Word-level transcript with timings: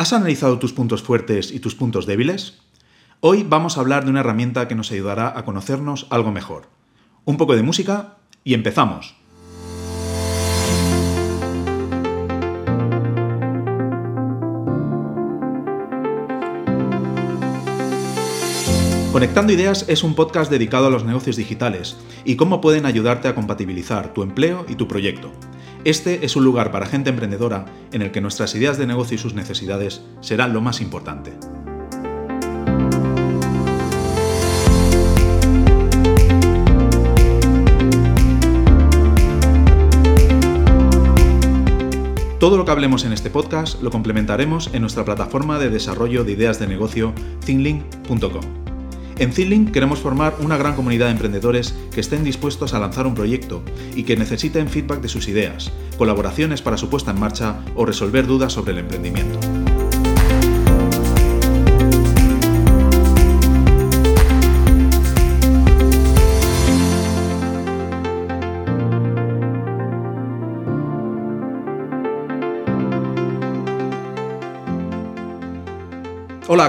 ¿Has 0.00 0.12
analizado 0.12 0.60
tus 0.60 0.72
puntos 0.72 1.02
fuertes 1.02 1.50
y 1.50 1.58
tus 1.58 1.74
puntos 1.74 2.06
débiles? 2.06 2.60
Hoy 3.18 3.42
vamos 3.42 3.76
a 3.76 3.80
hablar 3.80 4.04
de 4.04 4.10
una 4.10 4.20
herramienta 4.20 4.68
que 4.68 4.76
nos 4.76 4.92
ayudará 4.92 5.36
a 5.36 5.44
conocernos 5.44 6.06
algo 6.10 6.30
mejor. 6.30 6.68
Un 7.24 7.36
poco 7.36 7.56
de 7.56 7.64
música 7.64 8.18
y 8.44 8.54
empezamos. 8.54 9.16
Conectando 19.10 19.52
Ideas 19.52 19.84
es 19.88 20.04
un 20.04 20.14
podcast 20.14 20.48
dedicado 20.48 20.86
a 20.86 20.90
los 20.90 21.02
negocios 21.02 21.34
digitales 21.34 21.96
y 22.24 22.36
cómo 22.36 22.60
pueden 22.60 22.86
ayudarte 22.86 23.26
a 23.26 23.34
compatibilizar 23.34 24.14
tu 24.14 24.22
empleo 24.22 24.64
y 24.68 24.76
tu 24.76 24.86
proyecto. 24.86 25.32
Este 25.88 26.26
es 26.26 26.36
un 26.36 26.44
lugar 26.44 26.70
para 26.70 26.84
gente 26.84 27.08
emprendedora 27.08 27.64
en 27.92 28.02
el 28.02 28.10
que 28.10 28.20
nuestras 28.20 28.54
ideas 28.54 28.76
de 28.76 28.86
negocio 28.86 29.14
y 29.14 29.18
sus 29.18 29.32
necesidades 29.32 30.02
serán 30.20 30.52
lo 30.52 30.60
más 30.60 30.82
importante. 30.82 31.32
Todo 42.38 42.58
lo 42.58 42.66
que 42.66 42.70
hablemos 42.70 43.06
en 43.06 43.14
este 43.14 43.30
podcast 43.30 43.80
lo 43.80 43.90
complementaremos 43.90 44.68
en 44.74 44.82
nuestra 44.82 45.06
plataforma 45.06 45.58
de 45.58 45.70
desarrollo 45.70 46.22
de 46.22 46.32
ideas 46.32 46.58
de 46.58 46.66
negocio 46.66 47.14
thinlink.com. 47.46 48.67
En 49.18 49.32
Thinlink 49.32 49.72
queremos 49.72 49.98
formar 49.98 50.36
una 50.40 50.56
gran 50.56 50.76
comunidad 50.76 51.06
de 51.06 51.12
emprendedores 51.12 51.74
que 51.92 52.00
estén 52.00 52.22
dispuestos 52.22 52.72
a 52.72 52.78
lanzar 52.78 53.06
un 53.06 53.16
proyecto 53.16 53.62
y 53.96 54.04
que 54.04 54.16
necesiten 54.16 54.68
feedback 54.68 55.00
de 55.00 55.08
sus 55.08 55.26
ideas, 55.26 55.72
colaboraciones 55.96 56.62
para 56.62 56.76
su 56.76 56.88
puesta 56.88 57.10
en 57.10 57.18
marcha 57.18 57.56
o 57.74 57.84
resolver 57.84 58.28
dudas 58.28 58.52
sobre 58.52 58.72
el 58.72 58.78
emprendimiento. 58.78 59.40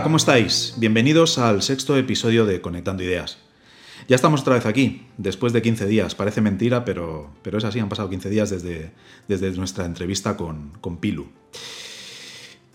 ¿Cómo 0.04 0.18
estáis? 0.18 0.76
Bienvenidos 0.78 1.38
al 1.40 1.62
sexto 1.62 1.98
episodio 1.98 2.46
de 2.46 2.62
Conectando 2.62 3.04
Ideas. 3.04 3.38
Ya 4.08 4.16
estamos 4.16 4.42
otra 4.42 4.54
vez 4.54 4.66
aquí, 4.66 5.08
después 5.18 5.52
de 5.52 5.62
15 5.62 5.88
días. 5.88 6.16
Parece 6.16 6.42
mentira, 6.42 6.86
pero, 6.86 7.30
pero 7.42 7.58
es 7.58 7.66
así, 7.66 7.80
han 7.80 7.90
pasado 7.90 8.10
15 8.10 8.30
días 8.30 8.50
desde, 8.50 8.92
desde 9.28 9.52
nuestra 9.52 9.86
entrevista 9.86 10.38
con, 10.38 10.72
con 10.80 10.98
Pilu. 10.98 11.28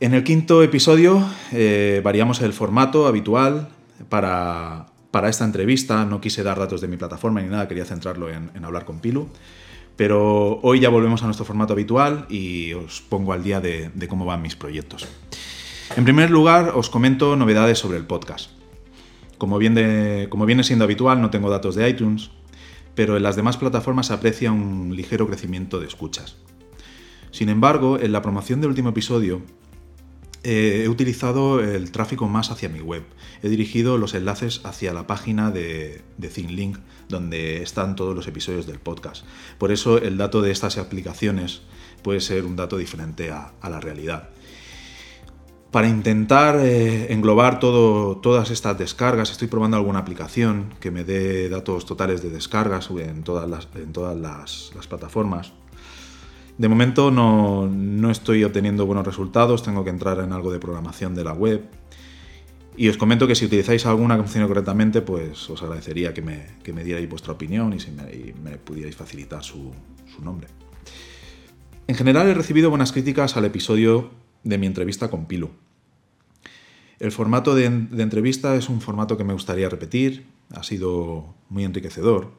En 0.01 0.13
el 0.13 0.23
quinto 0.23 0.63
episodio 0.63 1.27
eh, 1.53 2.03
variamos 2.05 2.43
el 2.43 2.53
formato 2.53 3.07
habitual 3.07 3.69
para, 4.09 4.87
para, 5.11 5.29
esta 5.31 5.45
entrevista. 5.45 6.05
No 6.05 6.21
quise 6.21 6.43
dar 6.43 6.59
datos 6.59 6.81
de 6.83 6.89
mi 6.89 6.97
plataforma 6.99 7.41
ni 7.41 7.49
nada, 7.49 7.69
quería 7.69 7.87
centrarlo 7.87 8.29
en, 8.29 8.51
hablar 8.65 8.85
con 8.85 8.99
Pilu. 8.99 9.29
Pero 9.97 10.61
hoy 10.63 10.81
ya 10.81 10.91
volvemos 10.91 11.23
a 11.23 11.27
nuestro 11.27 11.47
formato 11.47 11.73
habitual 11.73 12.27
y 12.29 12.73
os 12.75 13.01
pongo 13.01 13.33
al 13.33 13.43
día 13.43 13.61
de 13.61 14.09
cómo 14.09 14.25
van 14.27 14.43
mis 14.43 14.57
proyectos. 14.57 15.07
En 15.97 16.05
primer 16.05 16.31
lugar, 16.31 16.73
os 16.75 16.91
comento 16.91 17.37
novedades 17.37 17.79
sobre 17.79 17.99
el 17.99 18.05
podcast. 18.07 18.51
Como, 19.39 19.59
viene 19.59 20.65
siendo 20.65 20.85
habitual, 20.85 21.21
no 21.21 21.31
tengo 21.31 21.51
datos 21.51 21.75
de 21.77 21.89
iTunes, 21.89 22.31
pero 22.95 23.17
en 23.17 23.23
las 23.23 23.37
demás 23.37 23.59
plataformas 23.59 24.07
se 24.07 24.15
aprecia 24.15 24.51
un 24.51 24.97
ligero 24.97 25.29
crecimiento 25.29 25.79
de 25.79 25.87
escuchas. 25.87 26.37
Sin 27.31 27.49
embargo, 27.49 27.99
en 28.01 28.13
la 28.13 28.23
promoción 28.23 28.61
del 28.61 28.71
último 28.71 28.89
episodio 28.89 29.43
eh, 30.43 30.83
he 30.85 30.89
utilizado 30.89 31.61
el 31.61 31.93
tráfico 31.93 32.27
más 32.29 32.51
hacia 32.51 32.69
mi 32.69 32.81
web. 32.81 33.05
He 33.43 33.49
dirigido 33.49 33.99
los 33.99 34.15
enlaces 34.15 34.63
hacia 34.65 34.93
la 34.95 35.07
página 35.07 35.51
de, 35.51 36.03
de 36.17 36.29
ThinkLink, 36.29 36.79
donde 37.09 37.63
están 37.63 37.95
todos 37.95 38.17
los 38.17 38.27
episodios 38.27 38.67
del 38.67 38.81
podcast. 38.81 39.25
Por 39.59 39.71
eso 39.71 39.99
el 39.99 40.17
dato 40.17 40.43
de 40.43 40.51
estas 40.51 40.79
aplicaciones 40.79 41.63
puede 42.03 42.21
ser 42.21 42.47
un 42.47 42.57
dato 42.57 42.79
diferente 42.79 43.31
a 43.31 43.53
la 43.63 43.81
realidad 43.81 44.31
para 45.75 45.89
intentar 45.89 46.61
eh, 46.61 47.13
englobar 47.13 47.59
todas 47.59 48.51
estas 48.53 48.79
descargas. 48.79 49.33
Estoy 49.33 49.49
probando 49.49 49.77
alguna 49.77 49.99
aplicación 49.99 50.73
que 50.79 50.93
me 50.93 51.03
dé 51.03 51.49
datos 51.49 51.85
totales 51.85 52.23
de 52.23 52.31
descargas 52.31 52.91
en 52.91 53.25
todas 53.25 53.49
las, 53.49 54.87
plataformas. 54.89 55.53
De 56.59 56.69
momento 56.69 57.11
no, 57.11 58.09
estoy 58.09 58.45
obteniendo 58.45 58.87
buenos 58.87 59.05
resultados, 59.05 59.65
tengo 59.65 59.83
que 59.83 59.91
entrar 59.91 60.21
en 60.21 60.33
algo 60.33 60.53
de 60.53 60.61
programación 60.61 61.13
de 61.17 61.25
la 61.25 61.33
web. 61.33 61.65
Y 62.77 62.89
os 62.89 62.97
comento 62.97 63.27
que 63.27 63.35
si 63.35 63.47
utilizáis 63.47 63.85
alguna 63.85 64.17
funcione 64.17 64.47
correctamente, 64.47 65.03
pues 65.03 65.51
os 65.51 65.61
agradecería 65.61 66.15
que 66.15 66.23
me, 66.23 66.85
dierais 66.85 67.11
vuestra 67.11 67.33
opinión 67.33 67.73
y 67.73 67.81
si 67.81 67.91
me, 67.91 68.33
me 68.49 68.59
pudierais 68.59 68.95
facilitar 68.95 69.43
su, 69.43 69.73
su 70.07 70.25
nombre. 70.25 70.47
En 71.89 71.97
general 71.97 72.29
he 72.29 72.35
recibido 72.35 72.71
buenas 72.71 72.93
críticas 72.93 73.37
al 73.37 73.45
episodio 73.45 74.13
de 74.45 74.57
mi 74.57 74.69
entrevista 74.69 75.11
con 75.11 75.27
Pilu. 75.27 75.64
El 77.05 77.13
formato 77.13 77.55
de, 77.55 77.67
entrevista 77.67 78.57
es 78.57 78.71
un 78.71 78.81
formato 78.81 79.19
que 79.19 79.25
me 79.25 79.35
gustaría 79.35 79.69
repetir, 79.69 80.25
ha 80.55 80.63
sido 80.63 81.35
muy 81.51 81.63
enriquecedor. 81.63 82.33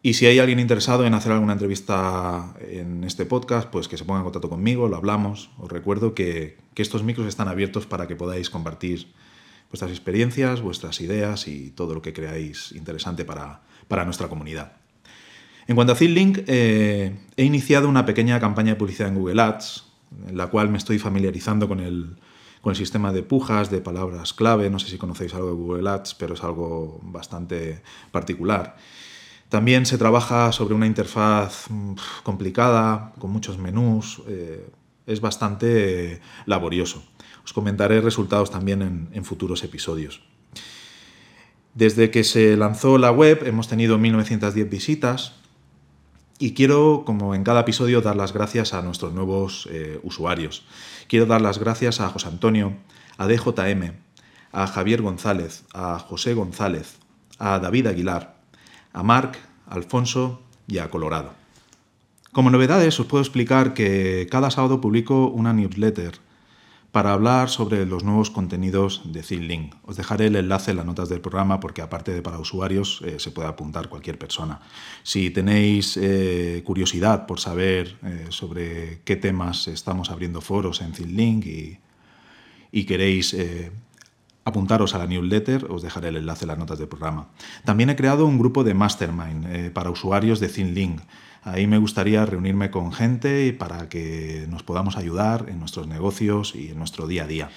Y 0.00 0.14
si 0.14 0.24
hay 0.24 0.38
alguien 0.38 0.58
interesado 0.58 1.04
en 1.04 1.12
hacer 1.12 1.32
alguna 1.32 1.52
entrevista 1.52 2.54
en 2.66 3.04
este 3.04 3.26
podcast, 3.26 3.68
pues 3.68 3.88
que 3.88 3.98
se 3.98 4.06
ponga 4.06 4.20
en 4.20 4.24
contacto 4.24 4.48
conmigo, 4.48 4.88
lo 4.88 4.96
hablamos. 4.96 5.50
Os 5.58 5.70
recuerdo 5.70 6.14
que, 6.14 6.56
estos 6.76 7.02
micros 7.02 7.26
están 7.26 7.46
abiertos 7.46 7.84
para 7.84 8.08
que 8.08 8.16
podáis 8.16 8.48
compartir 8.48 9.08
vuestras 9.68 9.90
experiencias, 9.90 10.62
vuestras 10.62 11.02
ideas 11.02 11.46
y 11.46 11.72
todo 11.72 11.92
lo 11.92 12.00
que 12.00 12.14
creáis 12.14 12.72
interesante 12.72 13.26
para, 13.26 13.60
nuestra 14.06 14.28
comunidad. 14.28 14.76
En 15.66 15.74
cuanto 15.74 15.92
a 15.92 15.96
ThingLink, 15.96 16.44
eh, 16.46 17.18
he 17.36 17.44
iniciado 17.44 17.86
una 17.86 18.06
pequeña 18.06 18.40
campaña 18.40 18.70
de 18.70 18.76
publicidad 18.76 19.08
en 19.08 19.16
Google 19.16 19.42
Ads, 19.42 19.84
en 20.26 20.38
la 20.38 20.46
cual 20.46 20.70
me 20.70 20.78
estoy 20.78 20.98
familiarizando 20.98 21.68
con 21.68 21.80
el, 21.80 22.16
con 22.62 22.70
el 22.70 22.76
sistema 22.76 23.12
de 23.12 23.22
pujas, 23.22 23.70
de 23.70 23.82
palabras 23.82 24.32
clave. 24.32 24.70
No 24.70 24.78
sé 24.78 24.88
si 24.88 24.96
conocéis 24.96 25.34
algo 25.34 25.48
de 25.48 25.54
Google 25.54 25.90
Ads, 25.90 26.14
pero 26.14 26.34
es 26.34 26.42
algo 26.42 27.00
bastante 27.02 27.82
particular. 28.10 28.76
También 29.50 29.84
se 29.84 29.98
trabaja 29.98 30.50
sobre 30.52 30.74
una 30.74 30.86
interfaz 30.86 31.66
mm, 31.68 31.94
complicada, 32.22 33.12
con 33.18 33.30
muchos 33.30 33.58
menús. 33.58 34.22
Eh, 34.28 34.70
es 35.06 35.20
bastante 35.20 36.22
laborioso. 36.46 37.02
Os 37.44 37.52
comentaré 37.52 38.00
resultados 38.00 38.50
también 38.50 39.08
en, 39.12 39.24
futuros 39.24 39.64
episodios. 39.64 40.22
Desde 41.74 42.10
que 42.10 42.22
se 42.22 42.56
lanzó 42.56 42.96
la 42.96 43.10
web 43.10 43.42
hemos 43.44 43.66
tenido 43.66 43.98
1910 43.98 44.70
visitas 44.70 45.41
y 46.42 46.54
quiero, 46.54 47.04
como 47.06 47.36
en 47.36 47.44
cada 47.44 47.60
episodio, 47.60 48.00
dar 48.00 48.16
las 48.16 48.32
gracias 48.32 48.74
a 48.74 48.82
nuestros 48.82 49.12
nuevos 49.12 49.68
eh, 49.70 50.00
usuarios. 50.02 50.64
Quiero 51.06 51.24
dar 51.24 51.40
las 51.40 51.60
gracias 51.60 52.00
a 52.00 52.08
José 52.08 52.26
Antonio, 52.26 52.74
a 53.16 53.28
DJM, 53.28 53.92
a 54.50 54.66
Javier 54.66 55.02
González, 55.02 55.62
a 55.72 56.00
José 56.00 56.34
González, 56.34 56.98
a 57.38 57.60
David 57.60 57.86
Aguilar, 57.86 58.34
a 58.92 59.04
Marc, 59.04 59.38
Alfonso 59.68 60.42
y 60.66 60.78
a 60.78 60.90
Colorado. 60.90 61.30
Como 62.32 62.50
novedades 62.50 62.98
os 62.98 63.06
puedo 63.06 63.22
explicar 63.22 63.72
que 63.72 64.26
cada 64.28 64.50
sábado 64.50 64.80
publico 64.80 65.28
una 65.28 65.52
newsletter 65.52 66.18
para 66.92 67.14
hablar 67.14 67.48
sobre 67.48 67.86
los 67.86 68.04
nuevos 68.04 68.30
contenidos 68.30 69.00
de 69.06 69.22
ThinLink. 69.22 69.74
Os 69.82 69.96
dejaré 69.96 70.26
el 70.26 70.36
enlace 70.36 70.72
en 70.72 70.76
las 70.76 70.86
notas 70.86 71.08
del 71.08 71.22
programa 71.22 71.58
porque 71.58 71.80
aparte 71.80 72.12
de 72.12 72.20
para 72.20 72.38
usuarios 72.38 73.00
eh, 73.06 73.18
se 73.18 73.30
puede 73.30 73.48
apuntar 73.48 73.88
cualquier 73.88 74.18
persona. 74.18 74.60
Si 75.02 75.30
tenéis 75.30 75.96
eh, 75.96 76.62
curiosidad 76.66 77.26
por 77.26 77.40
saber 77.40 77.96
eh, 78.04 78.26
sobre 78.28 79.00
qué 79.04 79.16
temas 79.16 79.68
estamos 79.68 80.10
abriendo 80.10 80.42
foros 80.42 80.82
en 80.82 80.92
ThinLink 80.92 81.46
y, 81.46 82.84
queréis 82.84 83.36
apuntaros 84.44 84.94
a 84.94 84.98
la 84.98 85.06
newsletter, 85.06 85.66
os 85.70 85.82
dejaré 85.82 86.08
el 86.08 86.16
enlace 86.16 86.44
en 86.44 86.48
las 86.48 86.58
notas 86.58 86.78
del 86.78 86.88
programa. 86.88 87.28
También 87.64 87.90
he 87.90 87.96
creado 87.96 88.26
un 88.26 88.38
grupo 88.38 88.64
de 88.64 88.74
mastermind 88.74 89.72
para 89.72 89.90
usuarios 89.90 90.40
de 90.40 90.48
ThinLink. 90.48 91.00
Ahí 91.42 91.66
me 91.66 91.78
gustaría 91.78 92.24
reunirme 92.24 92.70
con 92.70 92.92
gente 92.92 93.52
para 93.52 93.88
que 93.88 94.46
nos 94.48 94.62
podamos 94.62 94.96
ayudar 94.96 95.46
en 95.48 95.58
nuestros 95.58 95.88
negocios 95.88 96.54
y 96.54 96.68
en 96.68 96.78
nuestro 96.78 97.06
día 97.06 97.24
a 97.24 97.26
día. 97.26 97.50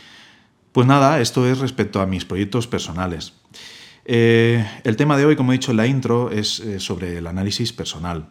Pues 0.71 0.87
nada, 0.87 1.21
esto 1.21 1.47
es 1.47 1.59
respecto 1.59 2.01
a 2.01 2.05
mis 2.05 2.25
proyectos 2.25 2.67
personales. 2.67 3.33
Eh, 4.05 4.65
el 4.83 4.95
tema 4.95 5.17
de 5.17 5.25
hoy, 5.25 5.35
como 5.35 5.51
he 5.51 5.55
dicho 5.55 5.71
en 5.71 5.77
la 5.77 5.87
intro, 5.87 6.31
es 6.31 6.59
eh, 6.59 6.79
sobre 6.79 7.19
el 7.19 7.27
análisis 7.27 7.73
personal. 7.73 8.29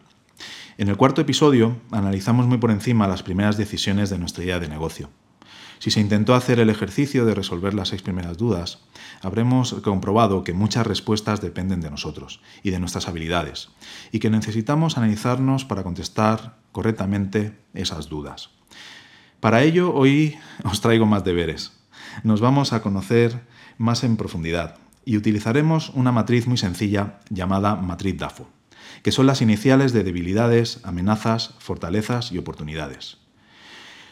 En 0.76 0.88
el 0.88 0.96
cuarto 0.96 1.20
episodio 1.20 1.76
analizamos 1.92 2.46
muy 2.46 2.58
por 2.58 2.72
encima 2.72 3.06
las 3.06 3.22
primeras 3.22 3.56
decisiones 3.56 4.10
de 4.10 4.18
nuestra 4.18 4.42
idea 4.42 4.58
de 4.58 4.68
negocio. 4.68 5.08
Si 5.84 5.90
se 5.90 6.00
intentó 6.00 6.34
hacer 6.34 6.60
el 6.60 6.70
ejercicio 6.70 7.26
de 7.26 7.34
resolver 7.34 7.74
las 7.74 7.88
seis 7.88 8.00
primeras 8.00 8.38
dudas, 8.38 8.78
habremos 9.20 9.74
comprobado 9.82 10.42
que 10.42 10.54
muchas 10.54 10.86
respuestas 10.86 11.42
dependen 11.42 11.82
de 11.82 11.90
nosotros 11.90 12.40
y 12.62 12.70
de 12.70 12.78
nuestras 12.78 13.06
habilidades, 13.06 13.68
y 14.10 14.18
que 14.18 14.30
necesitamos 14.30 14.96
analizarnos 14.96 15.66
para 15.66 15.82
contestar 15.82 16.56
correctamente 16.72 17.58
esas 17.74 18.08
dudas. 18.08 18.48
Para 19.40 19.62
ello, 19.62 19.92
hoy 19.94 20.38
os 20.64 20.80
traigo 20.80 21.04
más 21.04 21.22
deberes. 21.22 21.72
Nos 22.22 22.40
vamos 22.40 22.72
a 22.72 22.80
conocer 22.80 23.42
más 23.76 24.04
en 24.04 24.16
profundidad 24.16 24.78
y 25.04 25.18
utilizaremos 25.18 25.90
una 25.90 26.12
matriz 26.12 26.46
muy 26.46 26.56
sencilla 26.56 27.20
llamada 27.28 27.76
matriz 27.76 28.16
DAFO, 28.16 28.48
que 29.02 29.12
son 29.12 29.26
las 29.26 29.42
iniciales 29.42 29.92
de 29.92 30.02
debilidades, 30.02 30.80
amenazas, 30.82 31.56
fortalezas 31.58 32.32
y 32.32 32.38
oportunidades. 32.38 33.18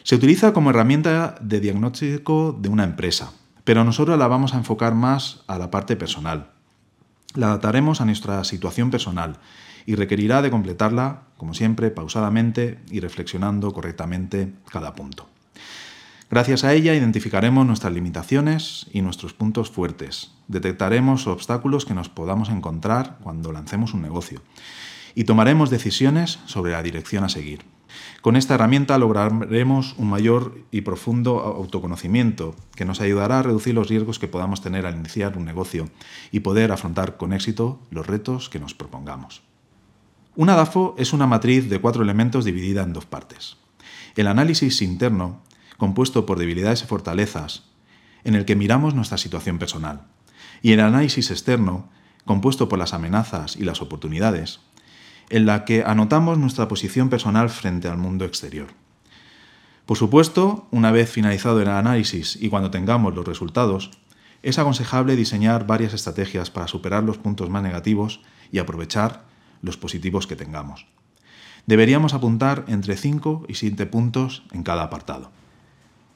Se 0.03 0.15
utiliza 0.15 0.51
como 0.51 0.69
herramienta 0.69 1.35
de 1.39 1.61
diagnóstico 1.61 2.57
de 2.59 2.67
una 2.67 2.83
empresa, 2.83 3.31
pero 3.63 3.85
nosotros 3.85 4.19
la 4.19 4.27
vamos 4.27 4.53
a 4.53 4.57
enfocar 4.57 4.95
más 4.95 5.43
a 5.47 5.57
la 5.57 5.71
parte 5.71 5.95
personal. 5.95 6.51
La 7.35 7.47
adaptaremos 7.47 8.01
a 8.01 8.05
nuestra 8.05 8.43
situación 8.43 8.91
personal 8.91 9.37
y 9.85 9.95
requerirá 9.95 10.41
de 10.41 10.51
completarla, 10.51 11.23
como 11.37 11.53
siempre, 11.53 11.89
pausadamente 11.89 12.79
y 12.91 12.99
reflexionando 12.99 13.71
correctamente 13.71 14.53
cada 14.69 14.93
punto. 14.93 15.29
Gracias 16.29 16.65
a 16.65 16.73
ella 16.73 16.95
identificaremos 16.95 17.65
nuestras 17.65 17.93
limitaciones 17.93 18.87
y 18.91 19.01
nuestros 19.01 19.33
puntos 19.33 19.69
fuertes, 19.69 20.31
detectaremos 20.49 21.27
obstáculos 21.27 21.85
que 21.85 21.93
nos 21.93 22.09
podamos 22.09 22.49
encontrar 22.49 23.19
cuando 23.23 23.53
lancemos 23.53 23.93
un 23.93 24.01
negocio 24.01 24.41
y 25.15 25.23
tomaremos 25.23 25.69
decisiones 25.69 26.39
sobre 26.45 26.73
la 26.73 26.83
dirección 26.83 27.23
a 27.23 27.29
seguir. 27.29 27.63
Con 28.21 28.35
esta 28.35 28.55
herramienta 28.55 28.97
lograremos 28.97 29.95
un 29.97 30.09
mayor 30.09 30.57
y 30.71 30.81
profundo 30.81 31.39
autoconocimiento 31.39 32.55
que 32.75 32.85
nos 32.85 33.01
ayudará 33.01 33.39
a 33.39 33.43
reducir 33.43 33.73
los 33.73 33.89
riesgos 33.89 34.19
que 34.19 34.27
podamos 34.27 34.61
tener 34.61 34.85
al 34.85 34.95
iniciar 34.95 35.37
un 35.37 35.45
negocio 35.45 35.89
y 36.31 36.41
poder 36.41 36.71
afrontar 36.71 37.17
con 37.17 37.33
éxito 37.33 37.79
los 37.91 38.07
retos 38.07 38.49
que 38.49 38.59
nos 38.59 38.73
propongamos. 38.73 39.43
Una 40.35 40.55
DAFO 40.55 40.95
es 40.97 41.13
una 41.13 41.27
matriz 41.27 41.69
de 41.69 41.79
cuatro 41.79 42.01
elementos 42.01 42.45
dividida 42.45 42.81
en 42.83 42.93
dos 42.93 43.05
partes. 43.05 43.57
El 44.15 44.27
análisis 44.27 44.81
interno, 44.81 45.41
compuesto 45.77 46.25
por 46.25 46.39
debilidades 46.39 46.81
y 46.83 46.87
fortalezas, 46.87 47.65
en 48.23 48.35
el 48.35 48.45
que 48.45 48.55
miramos 48.55 48.95
nuestra 48.95 49.17
situación 49.17 49.59
personal. 49.59 50.07
Y 50.61 50.71
el 50.71 50.79
análisis 50.79 51.29
externo, 51.29 51.89
compuesto 52.25 52.69
por 52.69 52.79
las 52.79 52.93
amenazas 52.93 53.55
y 53.55 53.63
las 53.63 53.81
oportunidades, 53.81 54.61
en 55.29 55.45
la 55.45 55.65
que 55.65 55.83
anotamos 55.83 56.37
nuestra 56.37 56.67
posición 56.67 57.09
personal 57.09 57.49
frente 57.49 57.87
al 57.87 57.97
mundo 57.97 58.25
exterior. 58.25 58.67
Por 59.85 59.97
supuesto, 59.97 60.67
una 60.71 60.91
vez 60.91 61.11
finalizado 61.11 61.61
el 61.61 61.67
análisis 61.67 62.37
y 62.39 62.49
cuando 62.49 62.71
tengamos 62.71 63.15
los 63.15 63.27
resultados, 63.27 63.91
es 64.41 64.59
aconsejable 64.59 65.15
diseñar 65.15 65.67
varias 65.67 65.93
estrategias 65.93 66.51
para 66.51 66.67
superar 66.67 67.03
los 67.03 67.17
puntos 67.17 67.49
más 67.49 67.63
negativos 67.63 68.21
y 68.51 68.59
aprovechar 68.59 69.25
los 69.61 69.77
positivos 69.77 70.27
que 70.27 70.35
tengamos. 70.35 70.85
Deberíamos 71.65 72.13
apuntar 72.13 72.65
entre 72.67 72.97
5 72.97 73.45
y 73.47 73.55
7 73.55 73.85
puntos 73.85 74.43
en 74.51 74.63
cada 74.63 74.83
apartado. 74.83 75.31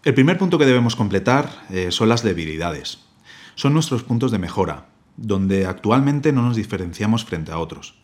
El 0.04 0.14
primer 0.14 0.38
punto 0.38 0.58
que 0.58 0.66
debemos 0.66 0.96
completar 0.96 1.50
eh, 1.70 1.92
son 1.92 2.10
las 2.10 2.24
debilidades. 2.24 3.00
Son 3.56 3.74
nuestros 3.74 4.04
puntos 4.04 4.32
de 4.32 4.40
mejora, 4.40 4.88
donde 5.16 5.66
actualmente 5.66 6.32
no 6.32 6.44
nos 6.44 6.56
diferenciamos 6.56 7.26
frente 7.26 7.52
a 7.52 7.60
otros. 7.60 7.96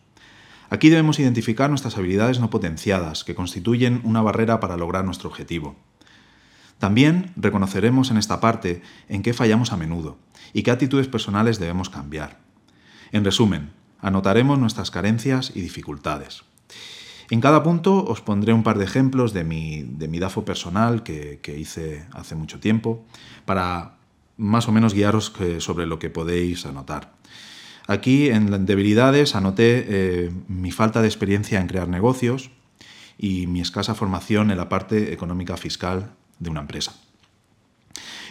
Aquí 0.74 0.88
debemos 0.88 1.20
identificar 1.20 1.70
nuestras 1.70 1.96
habilidades 1.96 2.40
no 2.40 2.50
potenciadas, 2.50 3.22
que 3.22 3.36
constituyen 3.36 4.00
una 4.02 4.22
barrera 4.22 4.58
para 4.58 4.76
lograr 4.76 5.04
nuestro 5.04 5.28
objetivo. 5.28 5.76
También 6.80 7.30
reconoceremos 7.36 8.10
en 8.10 8.16
esta 8.16 8.40
parte 8.40 8.82
en 9.08 9.22
qué 9.22 9.34
fallamos 9.34 9.70
a 9.70 9.76
menudo 9.76 10.18
y 10.52 10.64
qué 10.64 10.72
actitudes 10.72 11.06
personales 11.06 11.60
debemos 11.60 11.90
cambiar. 11.90 12.40
En 13.12 13.24
resumen, 13.24 13.70
anotaremos 14.00 14.58
nuestras 14.58 14.90
carencias 14.90 15.52
y 15.54 15.60
dificultades. 15.60 16.42
En 17.30 17.40
cada 17.40 17.62
punto 17.62 18.04
os 18.04 18.20
pondré 18.20 18.52
un 18.52 18.64
par 18.64 18.76
de 18.76 18.84
ejemplos 18.84 19.32
de 19.32 19.44
mi, 19.44 20.18
DAFO 20.18 20.44
personal 20.44 21.04
que, 21.04 21.38
hice 21.56 22.04
hace 22.10 22.34
mucho 22.34 22.58
tiempo 22.58 23.04
para 23.44 23.94
más 24.36 24.66
o 24.66 24.72
menos 24.72 24.92
guiaros 24.92 25.32
sobre 25.58 25.86
lo 25.86 26.00
que 26.00 26.10
podéis 26.10 26.66
anotar. 26.66 27.12
Aquí 27.86 28.30
en 28.30 28.64
debilidades 28.64 29.34
anoté 29.34 29.84
eh, 29.88 30.32
mi 30.48 30.70
falta 30.70 31.02
de 31.02 31.08
experiencia 31.08 31.60
en 31.60 31.66
crear 31.66 31.88
negocios 31.88 32.50
y 33.18 33.46
mi 33.46 33.60
escasa 33.60 33.94
formación 33.94 34.50
en 34.50 34.56
la 34.56 34.70
parte 34.70 35.12
económica 35.12 35.56
fiscal 35.56 36.12
de 36.38 36.50
una 36.50 36.60
empresa. 36.60 36.94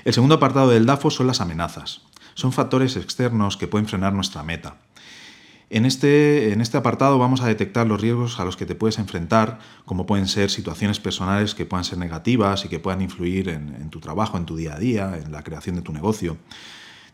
El 0.05 0.13
segundo 0.13 0.35
apartado 0.35 0.69
del 0.69 0.85
DAFO 0.85 1.11
son 1.11 1.27
las 1.27 1.39
amenazas. 1.39 2.01
Son 2.33 2.51
factores 2.51 2.97
externos 2.97 3.55
que 3.55 3.67
pueden 3.67 3.87
frenar 3.87 4.13
nuestra 4.13 4.41
meta. 4.43 4.77
En 5.69 5.85
este, 5.85 6.51
en 6.51 6.59
este, 6.59 6.77
apartado 6.77 7.17
vamos 7.17 7.41
a 7.41 7.47
detectar 7.47 7.87
los 7.87 8.01
riesgos 8.01 8.39
a 8.39 8.45
los 8.45 8.57
que 8.57 8.65
te 8.65 8.75
puedes 8.75 8.99
enfrentar, 8.99 9.59
como 9.85 10.05
pueden 10.05 10.27
ser 10.27 10.49
situaciones 10.49 10.99
personales 10.99 11.55
que 11.55 11.65
puedan 11.65 11.83
ser 11.83 11.99
negativas 11.99 12.65
y 12.65 12.69
que 12.69 12.79
puedan 12.79 13.01
influir 13.01 13.49
en 13.49 13.89
tu 13.89 13.99
trabajo, 13.99 14.37
en 14.37 14.45
tu 14.45 14.55
día 14.55 14.75
a 14.75 14.79
día, 14.79 15.17
en 15.23 15.31
la 15.31 15.43
creación 15.43 15.75
de 15.75 15.81
tu 15.81 15.93
negocio 15.93 16.37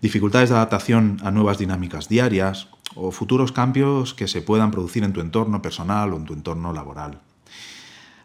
dificultades 0.02 0.50
de 0.50 0.56
adaptación 0.56 1.18
a 1.24 1.32
nuevas 1.32 1.58
dinámicas 1.58 2.10
diarias 2.10 2.68
o 2.96 3.12
futuros 3.12 3.52
cambios 3.52 4.14
que 4.14 4.28
se 4.28 4.42
puedan 4.42 4.72
producir 4.72 5.04
en 5.04 5.14
tu 5.14 5.22
entorno 5.22 5.62
personal 5.62 6.14
o 6.14 6.18
en 6.18 6.26
tu 6.26 6.34
entorno 6.34 6.74
laboral. 6.74 7.20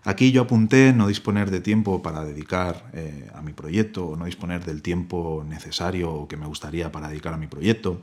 Aquí 0.05 0.33
yo 0.33 0.43
apunté 0.43 0.93
no 0.93 1.09
disponer 1.09 1.51
de 1.51 1.61
tiempo 1.61 2.03
para 2.03 2.25
dedicar 2.25 2.91
eh, 2.93 3.31
a 3.35 3.41
mi 3.41 3.53
proyecto 3.53 4.07
o 4.07 4.17
no 4.17 4.27
disponer 4.27 4.65
del 4.65 4.83
tiempo 4.83 5.45
necesario 5.49 6.13
o 6.13 6.29
que 6.29 6.37
me 6.37 6.47
gustaría 6.47 6.93
para 6.93 7.09
dedicar 7.09 7.33
a 7.33 7.39
mi 7.39 7.47
proyecto 7.47 8.03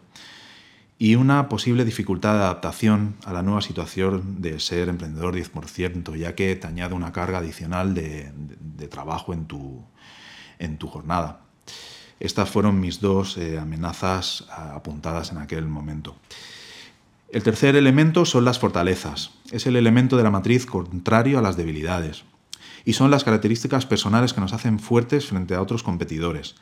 y 1.01 1.15
una 1.15 1.49
posible 1.49 1.83
dificultad 1.83 2.33
de 2.33 2.41
adaptación 2.41 3.15
a 3.25 3.33
la 3.33 3.41
nueva 3.41 3.61
situación 3.61 4.39
de 4.39 4.59
ser 4.59 4.87
emprendedor 4.87 5.35
10%, 5.35 6.15
ya 6.15 6.35
que 6.35 6.55
te 6.55 6.67
añade 6.67 6.93
una 6.93 7.11
carga 7.11 7.39
adicional 7.39 7.95
de, 7.95 8.31
trabajo 8.87 9.33
en 9.33 9.45
tu, 9.45 9.83
en 10.59 10.77
tu 10.77 10.87
jornada. 10.87 11.41
Estas 12.21 12.51
fueron 12.51 12.79
mis 12.79 13.01
dos 13.01 13.35
eh, 13.37 13.57
amenazas 13.57 14.45
apuntadas 14.51 15.31
en 15.31 15.39
aquel 15.39 15.65
momento. 15.65 16.15
El 17.29 17.41
tercer 17.41 17.75
elemento 17.75 18.25
son 18.25 18.45
las 18.45 18.59
fortalezas. 18.59 19.31
Es 19.49 19.65
el 19.65 19.75
elemento 19.75 20.17
de 20.17 20.23
la 20.23 20.29
matriz 20.29 20.67
contrario 20.67 21.39
a 21.39 21.41
las 21.41 21.57
debilidades. 21.57 22.23
Y 22.85 22.93
son 22.93 23.09
las 23.09 23.23
características 23.23 23.87
personales 23.87 24.33
que 24.33 24.41
nos 24.41 24.53
hacen 24.53 24.77
fuertes 24.77 25.25
frente 25.25 25.55
a 25.55 25.61
otros 25.63 25.81
competidores. 25.81 26.53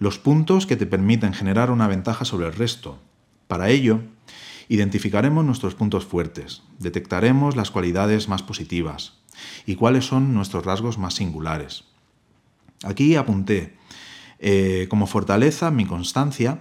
Los 0.00 0.18
puntos 0.18 0.66
que 0.66 0.76
te 0.76 0.86
permiten 0.86 1.34
generar 1.34 1.70
una 1.70 1.86
ventaja 1.86 2.24
sobre 2.24 2.48
el 2.48 2.52
resto. 2.52 2.98
Para 3.46 3.70
ello, 3.70 4.00
identificaremos 4.68 5.44
nuestros 5.44 5.76
puntos 5.76 6.04
fuertes, 6.04 6.62
detectaremos 6.80 7.54
las 7.54 7.70
cualidades 7.70 8.28
más 8.28 8.42
positivas 8.42 9.18
y 9.66 9.76
cuáles 9.76 10.06
son 10.06 10.34
nuestros 10.34 10.64
rasgos 10.64 10.98
más 10.98 11.14
singulares. 11.14 11.84
Aquí 12.82 13.14
apunté 13.14 13.78
eh, 14.42 14.86
como 14.88 15.06
fortaleza 15.06 15.70
mi 15.70 15.84
constancia 15.84 16.60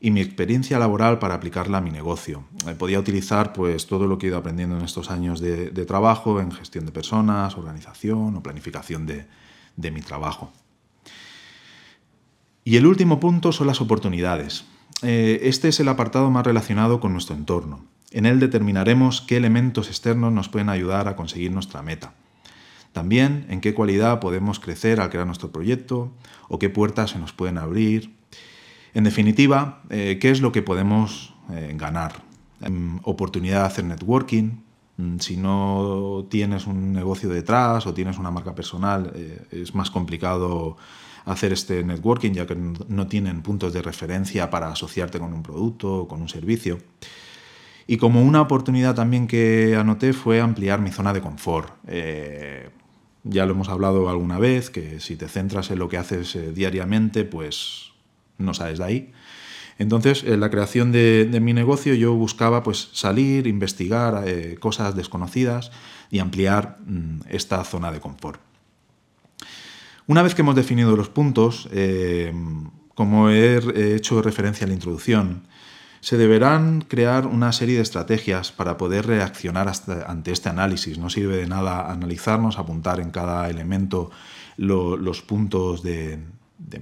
y 0.00 0.10
mi 0.10 0.20
experiencia 0.20 0.78
laboral 0.78 1.18
para 1.18 1.34
aplicarla 1.34 1.78
a 1.78 1.80
mi 1.82 1.90
negocio. 1.90 2.44
Eh, 2.66 2.74
podía 2.74 2.98
utilizar 2.98 3.52
pues, 3.52 3.86
todo 3.86 4.06
lo 4.06 4.16
que 4.16 4.26
he 4.26 4.30
ido 4.30 4.38
aprendiendo 4.38 4.78
en 4.78 4.84
estos 4.84 5.10
años 5.10 5.38
de, 5.38 5.70
trabajo 5.84 6.40
en 6.40 6.50
gestión 6.50 6.86
de 6.86 6.92
personas, 6.92 7.56
organización 7.58 8.34
o 8.34 8.42
planificación 8.42 9.06
de, 9.06 9.26
mi 9.90 10.00
trabajo. 10.00 10.50
Y 12.64 12.76
el 12.76 12.86
último 12.86 13.20
punto 13.20 13.52
son 13.52 13.66
las 13.66 13.80
oportunidades. 13.80 14.64
Eh, 15.02 15.40
este 15.42 15.68
es 15.68 15.78
el 15.78 15.88
apartado 15.88 16.30
más 16.30 16.46
relacionado 16.46 16.98
con 16.98 17.12
nuestro 17.12 17.36
entorno. 17.36 17.84
En 18.10 18.24
él 18.26 18.40
determinaremos 18.40 19.20
qué 19.20 19.36
elementos 19.36 19.88
externos 19.88 20.32
nos 20.32 20.48
pueden 20.48 20.68
ayudar 20.68 21.06
a 21.06 21.16
conseguir 21.16 21.52
nuestra 21.52 21.82
meta. 21.82 22.14
También 22.92 23.46
en 23.48 23.60
qué 23.60 23.74
cualidad 23.74 24.20
podemos 24.20 24.60
crecer 24.60 25.00
al 25.00 25.10
crear 25.10 25.26
nuestro 25.26 25.50
proyecto 25.50 26.12
o 26.48 26.58
qué 26.58 26.68
puertas 26.68 27.10
se 27.10 27.18
nos 27.18 27.32
pueden 27.32 27.58
abrir. 27.58 28.14
En 28.94 29.04
definitiva, 29.04 29.82
eh, 29.88 30.18
qué 30.20 30.30
es 30.30 30.42
lo 30.42 30.52
que 30.52 30.62
podemos 30.62 31.34
eh, 31.50 31.74
ganar. 31.76 32.22
Mm, 32.60 32.98
oportunidad 33.04 33.60
de 33.60 33.66
hacer 33.66 33.84
networking. 33.84 34.60
Mm, 34.98 35.18
si 35.18 35.38
no 35.38 36.26
tienes 36.28 36.66
un 36.66 36.92
negocio 36.92 37.30
detrás 37.30 37.86
o 37.86 37.94
tienes 37.94 38.18
una 38.18 38.30
marca 38.30 38.54
personal, 38.54 39.10
eh, 39.14 39.46
es 39.50 39.74
más 39.74 39.90
complicado 39.90 40.76
hacer 41.24 41.52
este 41.52 41.84
networking 41.84 42.32
ya 42.32 42.46
que 42.46 42.56
no 42.56 43.06
tienen 43.06 43.42
puntos 43.42 43.72
de 43.72 43.80
referencia 43.80 44.50
para 44.50 44.68
asociarte 44.68 45.18
con 45.18 45.32
un 45.32 45.42
producto 45.42 46.00
o 46.00 46.08
con 46.08 46.20
un 46.20 46.28
servicio. 46.28 46.78
Y 47.86 47.96
como 47.96 48.22
una 48.22 48.40
oportunidad 48.42 48.94
también 48.94 49.26
que 49.26 49.76
anoté 49.76 50.12
fue 50.12 50.40
ampliar 50.40 50.80
mi 50.80 50.90
zona 50.90 51.12
de 51.12 51.20
confort. 51.20 51.72
Ya 53.24 53.46
lo 53.46 53.52
hemos 53.52 53.68
hablado 53.68 54.08
alguna 54.08 54.38
vez, 54.38 54.70
que 54.70 54.98
si 54.98 55.16
te 55.16 55.28
centras 55.28 55.70
en 55.70 55.78
lo 55.78 55.88
que 55.88 55.96
haces 55.96 56.34
eh, 56.34 56.52
diariamente, 56.52 57.24
pues 57.24 57.92
no 58.38 58.52
sales 58.52 58.78
de 58.78 58.84
ahí. 58.84 59.12
Entonces, 59.78 60.24
en 60.24 60.40
la 60.40 60.50
creación 60.50 60.92
de, 60.92 61.38
mi 61.40 61.52
negocio 61.52 61.94
yo 61.94 62.14
buscaba 62.14 62.62
pues, 62.62 62.90
salir, 62.92 63.46
investigar 63.46 64.24
eh, 64.26 64.56
cosas 64.58 64.96
desconocidas 64.96 65.70
y 66.10 66.18
ampliar 66.18 66.78
mm, 66.84 67.20
esta 67.28 67.62
zona 67.64 67.92
de 67.92 68.00
confort. 68.00 68.40
Una 70.06 70.22
vez 70.22 70.34
que 70.34 70.42
hemos 70.42 70.56
definido 70.56 70.96
los 70.96 71.08
puntos, 71.08 71.68
eh, 71.72 72.34
como 72.94 73.30
he 73.30 73.94
hecho 73.94 74.20
referencia 74.20 74.64
en 74.64 74.70
la 74.70 74.74
introducción, 74.74 75.46
Se 76.02 76.16
deberán 76.16 76.80
crear 76.80 77.28
una 77.28 77.52
serie 77.52 77.76
de 77.76 77.82
estrategias 77.82 78.50
para 78.50 78.76
poder 78.76 79.06
reaccionar 79.06 79.70
ante 80.04 80.32
este 80.32 80.48
análisis. 80.48 80.98
No 80.98 81.08
sirve 81.08 81.36
de 81.36 81.46
nada 81.46 81.92
analizarnos, 81.92 82.58
apuntar 82.58 82.98
en 82.98 83.12
cada 83.12 83.48
elemento 83.48 84.10
los 84.56 85.22
puntos 85.22 85.84
de, 85.84 86.18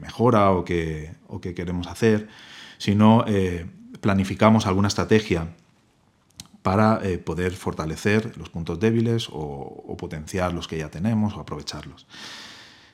mejora 0.00 0.50
o 0.52 0.64
que, 0.64 1.12
queremos 1.54 1.86
hacer, 1.86 2.28
sino 2.78 3.26
eh, 3.28 3.66
planificamos 4.00 4.66
alguna 4.66 4.88
estrategia 4.88 5.48
para 6.62 6.98
eh, 7.02 7.18
poder 7.18 7.52
fortalecer 7.52 8.38
los 8.38 8.48
puntos 8.48 8.80
débiles 8.80 9.28
o, 9.30 9.96
potenciar 9.98 10.54
los 10.54 10.66
que 10.66 10.78
ya 10.78 10.88
tenemos 10.88 11.36
o 11.36 11.40
aprovecharlos. 11.40 12.06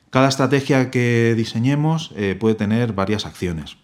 Cada 0.09 0.27
estrategia 0.27 0.91
que 0.91 1.35
diseñemos 1.37 2.11
eh, 2.17 2.35
puede 2.37 2.55
tener 2.55 2.91
varias 2.91 3.25
acciones. 3.25 3.77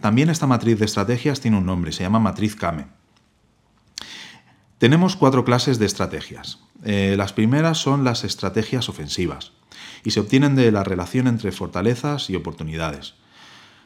También 0.00 0.30
esta 0.30 0.46
matriz 0.46 0.78
de 0.78 0.84
estrategias 0.84 1.40
tiene 1.40 1.58
un 1.58 1.66
nombre, 1.66 1.92
se 1.92 2.02
llama 2.02 2.18
matriz 2.18 2.56
Kame. 2.56 2.86
Tenemos 4.78 5.16
cuatro 5.16 5.44
clases 5.44 5.78
de 5.78 5.86
estrategias. 5.86 6.60
Eh, 6.84 7.14
las 7.16 7.32
primeras 7.32 7.78
son 7.78 8.04
las 8.04 8.24
estrategias 8.24 8.88
ofensivas 8.88 9.52
y 10.04 10.10
se 10.10 10.20
obtienen 10.20 10.56
de 10.56 10.70
la 10.70 10.84
relación 10.84 11.26
entre 11.26 11.52
fortalezas 11.52 12.28
y 12.28 12.36
oportunidades. 12.36 13.14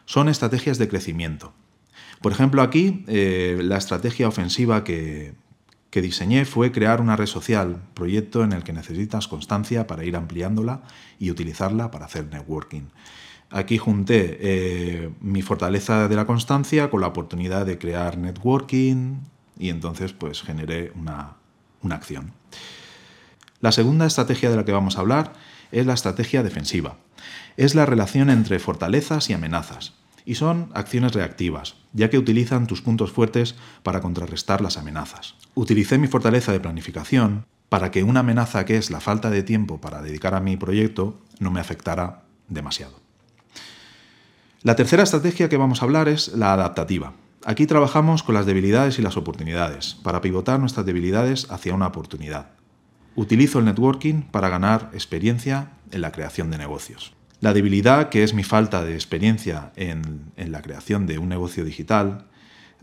Son 0.07 0.29
estrategias 0.29 0.79
de 0.79 0.89
crecimiento. 0.89 1.53
Por 2.21 2.33
ejemplo, 2.33 2.63
aquí 2.63 3.05
eh, 3.07 3.61
la 3.63 3.77
estrategia 3.77 4.27
ofensiva 4.27 4.83
que, 4.83 5.35
que 5.91 6.03
diseñé 6.03 6.45
fue 6.45 6.73
crear 6.73 7.01
una 7.01 7.17
red 7.17 7.27
social, 7.27 7.83
proyecto 7.95 8.43
en 8.43 8.53
el 8.53 8.65
que 8.65 8.73
necesitas 8.73 9.29
constancia 9.29 9.87
para 9.87 10.05
ir 10.05 10.17
ampliándola 10.17 10.83
y 11.19 11.31
utilizarla 11.31 11.91
para 11.91 12.07
hacer 12.07 12.27
networking. 12.27 12.89
Aquí 13.51 13.79
junté 13.79 14.39
eh, 14.41 15.11
mi 15.21 15.43
fortaleza 15.43 16.09
de 16.09 16.17
la 16.17 16.27
constancia 16.27 16.91
con 16.91 17.01
la 17.01 17.07
oportunidad 17.07 17.65
de 17.65 17.79
crear 17.79 18.19
networking 18.19 19.21
y 19.59 19.71
entonces 19.71 20.13
pues 20.13 20.43
generé 20.43 20.93
una, 20.95 21.37
una 21.83 21.95
acción. 21.95 22.33
La 23.61 23.73
segunda 23.73 24.07
estrategia 24.07 24.51
de 24.51 24.57
la 24.57 24.65
que 24.65 24.73
vamos 24.73 24.97
a 24.97 25.01
hablar 25.01 25.33
es 25.73 25.87
la 25.87 25.95
estrategia 25.95 26.43
defensiva. 26.43 26.97
Es 27.57 27.75
la 27.75 27.87
relación 27.87 28.31
entre 28.31 28.59
fortalezas 28.59 29.31
y 29.31 29.33
amenazas 29.33 29.95
y 30.25 30.35
son 30.35 30.71
acciones 30.75 31.13
reactivas, 31.13 31.77
ya 31.95 32.11
que 32.11 32.19
utilizan 32.19 32.67
tus 32.67 32.83
puntos 32.83 33.11
fuertes 33.13 33.55
para 33.83 34.03
contrarrestar 34.03 34.61
las 34.61 34.77
amenazas. 34.77 35.37
Utilicé 35.55 35.97
mi 35.97 36.07
fortaleza 36.07 36.53
de 36.53 36.61
planificación 36.61 37.47
para 37.71 37.91
que 37.91 38.03
una 38.03 38.21
amenaza 38.21 38.67
que 38.67 38.77
es 38.77 38.91
la 38.91 39.01
falta 39.01 39.31
de 39.31 39.43
tiempo 39.43 39.81
para 39.81 40.03
dedicar 40.03 40.35
a 40.35 40.41
mi 40.41 40.57
proyecto 40.59 41.19
no 41.41 41.51
me 41.51 41.61
afectara 41.61 42.25
demasiado. 42.49 43.08
La 44.63 44.75
tercera 44.75 45.05
estrategia 45.05 45.49
que 45.49 45.57
vamos 45.57 45.81
a 45.81 45.85
hablar 45.85 46.09
es 46.09 46.35
la 46.35 46.53
adaptativa. 46.53 47.13
Aquí 47.45 47.65
trabajamos 47.67 48.25
con 48.25 48.35
las 48.35 48.45
debilidades 48.45 48.99
y 48.99 49.03
las 49.03 49.17
oportunidades, 49.17 49.95
para 50.03 50.21
pivotar 50.21 50.59
nuestras 50.59 50.85
debilidades 50.85 51.49
hacia 51.49 51.75
una 51.75 51.87
oportunidad. 51.87 52.51
Utilizo 53.15 53.61
el 53.61 53.67
networking 53.67 54.23
para 54.23 54.49
ganar 54.49 54.91
experiencia 54.93 55.71
en 55.93 56.01
la 56.01 56.11
creación 56.11 56.51
de 56.51 56.59
negocios. 56.59 57.15
La 57.39 57.53
debilidad, 57.53 58.09
que 58.09 58.25
es 58.25 58.35
mi 58.35 58.43
falta 58.43 58.85
de 58.85 58.95
experiencia 58.95 59.71
en, 59.77 60.33
la 60.37 60.61
creación 60.61 61.07
de 61.07 61.21
un 61.21 61.29
negocio 61.29 61.65
digital, 61.65 62.27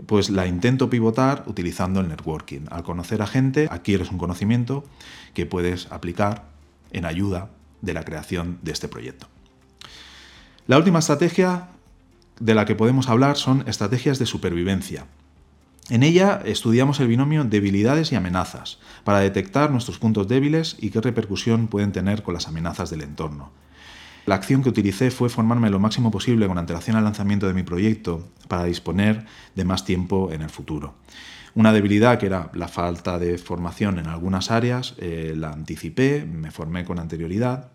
pues 0.05 0.29
la 0.29 0.47
intento 0.47 0.89
pivotar 0.89 1.43
utilizando 1.45 1.99
el 1.99 2.07
networking. 2.07 2.67
Al 2.71 2.83
conocer 2.83 3.21
a 3.21 3.27
gente, 3.27 3.67
adquieres 3.69 4.11
un 4.11 4.17
conocimiento 4.17 4.85
que 5.33 5.45
puedes 5.45 5.91
aplicar 5.91 6.45
en 6.93 7.03
ayuda 7.03 7.49
de 7.81 7.93
la 7.93 8.05
creación 8.05 8.59
de 8.61 8.71
este 8.71 8.87
proyecto. 8.87 9.27
La 10.67 10.79
última 10.79 10.97
estrategia 10.97 11.67
de 12.39 12.55
la 12.55 12.65
que 12.65 12.73
podemos 12.73 13.07
hablar 13.07 13.37
son 13.37 13.63
estrategias 13.67 14.17
de 14.17 14.25
supervivencia. 14.25 15.05
En 15.89 16.01
ella 16.01 16.41
estudiamos 16.43 16.99
el 16.99 17.07
binomio 17.07 17.43
debilidades 17.43 18.11
y 18.11 18.15
amenazas 18.15 18.79
para 19.03 19.19
detectar 19.19 19.69
nuestros 19.69 19.99
puntos 19.99 20.27
débiles 20.27 20.75
y 20.79 20.89
qué 20.89 21.01
repercusión 21.01 21.67
pueden 21.67 21.91
tener 21.91 22.23
con 22.23 22.33
las 22.33 22.47
amenazas 22.47 22.89
del 22.89 23.03
entorno. 23.03 23.51
La 24.25 24.33
acción 24.33 24.63
que 24.63 24.69
utilicé 24.69 25.11
fue 25.11 25.29
formarme 25.29 25.69
lo 25.69 25.79
máximo 25.79 26.09
posible 26.09 26.47
con 26.47 26.57
antelación 26.57 26.95
al 26.95 27.03
lanzamiento 27.03 27.45
de 27.45 27.53
mi 27.53 27.61
proyecto 27.61 28.27
para 28.47 28.63
disponer 28.63 29.27
de 29.53 29.65
más 29.65 29.85
tiempo 29.85 30.31
en 30.31 30.41
el 30.41 30.49
futuro. 30.49 30.95
Una 31.53 31.73
debilidad 31.73 32.17
que 32.17 32.25
era 32.25 32.49
la 32.55 32.69
falta 32.69 33.19
de 33.19 33.37
formación 33.37 33.99
en 33.99 34.07
algunas 34.07 34.49
áreas, 34.49 34.95
eh, 34.97 35.35
la 35.37 35.51
anticipé, 35.51 36.25
me 36.25 36.49
formé 36.49 36.85
con 36.85 36.97
anterioridad 36.97 37.69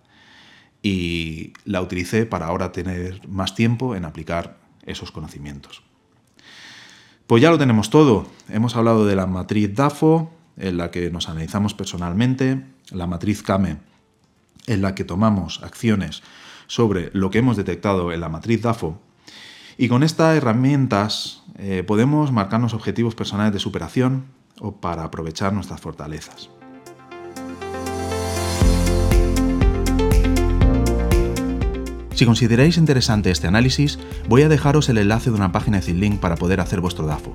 y 0.83 1.53
la 1.65 1.83
utilicé 1.83 2.27
para 2.27 2.47
ahora 2.47 2.73
tener 2.73 3.27
más 3.29 3.55
tiempo 3.55 3.95
en 3.95 4.05
aplicar 4.05 4.59
esos 4.85 5.13
conocimientos. 5.13 5.83
Pues 7.27 7.43
ya 7.43 7.51
lo 7.51 7.59
tenemos 7.59 7.91
todo. 7.91 8.27
Hemos 8.49 8.77
hablado 8.77 9.07
de 9.07 9.15
la 9.15 9.27
matriz 9.27 9.75
DAFO, 9.75 10.33
en 10.57 10.77
la 10.77 10.91
que 10.91 11.11
nos 11.11 11.29
analizamos 11.29 11.75
personalmente, 11.75 12.65
la 12.91 13.07
matriz 13.07 13.43
CAME, 13.43 13.77
en 14.67 14.83
la 14.83 14.95
que 14.95 15.05
tomamos 15.05 15.63
acciones 15.63 16.23
sobre 16.67 17.11
lo 17.13 17.31
que 17.31 17.39
hemos 17.39 17.57
detectado 17.57 18.13
en 18.13 18.21
la 18.21 18.29
matriz 18.29 18.63
DAFO, 18.63 19.01
y 19.79 19.89
con 19.89 20.03
estas 20.03 20.37
herramientas 20.37 21.43
eh, 21.57 21.85
podemos 21.87 22.33
marcarnos 22.33 22.75
objetivos 22.75 23.15
personales 23.15 23.53
de 23.53 23.61
superación 23.61 24.27
o 24.59 24.77
para 24.77 25.05
aprovechar 25.05 25.53
nuestras 25.53 25.81
fortalezas. 25.81 26.51
Si 32.21 32.27
consideráis 32.27 32.77
interesante 32.77 33.31
este 33.31 33.47
análisis, 33.47 33.99
voy 34.29 34.43
a 34.43 34.50
dejaros 34.50 34.91
el 34.91 34.99
enlace 34.99 35.31
de 35.31 35.37
una 35.37 35.53
página 35.53 35.81
de 35.81 35.95
Link 35.95 36.21
para 36.21 36.37
poder 36.37 36.61
hacer 36.61 36.83
vuestro 36.83 37.07
DAFO. 37.07 37.33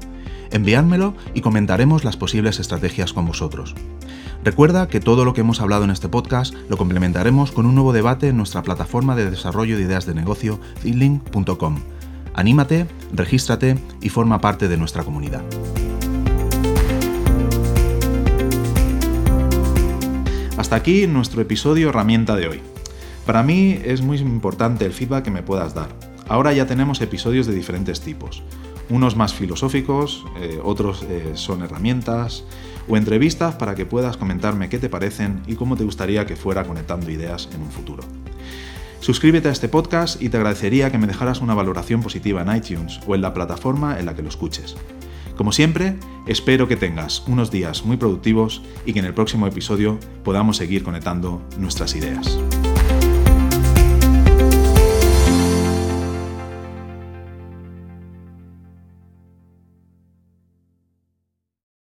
Enviádmelo 0.51 1.15
y 1.33 1.41
comentaremos 1.41 2.03
las 2.03 2.17
posibles 2.17 2.59
estrategias 2.59 3.11
con 3.11 3.25
vosotros. 3.25 3.73
Recuerda 4.43 4.87
que 4.87 4.99
todo 4.99 5.25
lo 5.25 5.33
que 5.33 5.41
hemos 5.41 5.59
hablado 5.59 5.85
en 5.85 5.89
este 5.89 6.07
podcast 6.07 6.53
lo 6.69 6.77
complementaremos 6.77 7.51
con 7.51 7.65
un 7.65 7.73
nuevo 7.73 7.93
debate 7.93 8.27
en 8.27 8.37
nuestra 8.37 8.61
plataforma 8.61 9.15
de 9.15 9.31
desarrollo 9.31 9.75
de 9.75 9.81
ideas 9.81 10.05
de 10.05 10.13
negocio, 10.13 10.59
thinkLink.com. 10.83 11.79
Anímate, 12.35 12.85
regístrate 13.11 13.79
y 14.01 14.09
forma 14.09 14.39
parte 14.39 14.67
de 14.67 14.77
nuestra 14.77 15.03
comunidad. 15.03 15.41
Hasta 20.59 20.75
aquí 20.75 21.07
nuestro 21.07 21.41
episodio 21.41 21.89
herramienta 21.89 22.35
de 22.35 22.49
hoy. 22.49 22.74
Para 23.25 23.41
mí 23.41 23.79
es 23.83 24.01
muy 24.01 24.19
importante 24.19 24.85
el 24.85 24.93
feedback 24.93 25.25
que 25.25 25.31
me 25.31 25.41
puedas 25.41 25.73
dar. 25.73 25.89
Ahora 26.27 26.53
ya 26.53 26.67
tenemos 26.67 27.01
episodios 27.01 27.47
de 27.47 27.55
diferentes 27.55 28.01
tipos. 28.01 28.43
Unos 28.89 29.15
más 29.15 29.33
filosóficos, 29.33 30.23
eh, 30.39 30.59
otros 30.63 31.03
eh, 31.09 31.31
son 31.33 31.63
herramientas 31.63 32.43
o 32.87 32.97
entrevistas 32.97 33.55
para 33.55 33.73
que 33.73 33.87
puedas 33.87 34.17
comentarme 34.17 34.69
qué 34.69 34.77
te 34.77 34.89
parecen 34.89 35.41
y 35.47 35.55
cómo 35.55 35.75
te 35.75 35.83
gustaría 35.83 36.27
que 36.27 36.35
fuera 36.35 36.65
conectando 36.65 37.09
ideas 37.09 37.49
en 37.53 37.63
un 37.63 37.71
futuro. 37.71 38.03
Suscríbete 38.99 39.49
a 39.49 39.51
este 39.51 39.69
podcast 39.69 40.21
y 40.21 40.29
te 40.29 40.37
agradecería 40.37 40.91
que 40.91 40.99
me 40.99 41.07
dejaras 41.07 41.41
una 41.41 41.55
valoración 41.55 42.01
positiva 42.01 42.43
en 42.43 42.55
iTunes 42.55 42.99
o 43.07 43.15
en 43.15 43.21
la 43.21 43.33
plataforma 43.33 43.99
en 43.99 44.05
la 44.05 44.15
que 44.15 44.21
lo 44.21 44.29
escuches. 44.29 44.75
Como 45.35 45.51
siempre, 45.51 45.95
espero 46.27 46.67
que 46.67 46.75
tengas 46.75 47.23
unos 47.27 47.49
días 47.49 47.85
muy 47.85 47.97
productivos 47.97 48.61
y 48.85 48.93
que 48.93 48.99
en 48.99 49.05
el 49.05 49.13
próximo 49.13 49.47
episodio 49.47 49.99
podamos 50.23 50.57
seguir 50.57 50.83
conectando 50.83 51.41
nuestras 51.57 51.95
ideas. 51.95 52.39